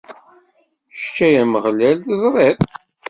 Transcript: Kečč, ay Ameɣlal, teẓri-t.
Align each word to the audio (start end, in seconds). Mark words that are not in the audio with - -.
Kečč, 0.95 1.15
ay 1.25 1.35
Ameɣlal, 1.43 1.97
teẓri-t. 2.05 2.61